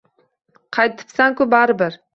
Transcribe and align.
Qaytibsan-ku 0.79 1.51
baribir 1.55 2.05